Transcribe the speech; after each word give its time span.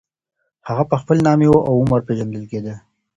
هغه 0.67 0.83
په 0.89 0.95
خپل 1.01 1.17
نامې 1.27 1.47
او 1.67 1.73
عمر 1.81 2.01
پېژندل 2.07 2.43
کېدی. 2.51 2.73